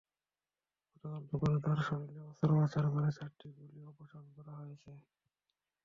[0.85, 4.91] গতকাল দুপুরে তাঁর শরীরের অস্ত্রোপচার করে চারটি গুলি অপসারণ করা হয়েছে।